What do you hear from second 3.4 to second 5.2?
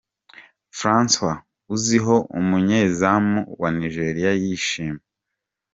wa Nigeria yishima.